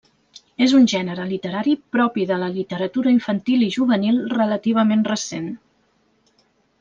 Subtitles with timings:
[0.67, 5.49] És un gènere literari propi de la literatura infantil i juvenil relativament recent.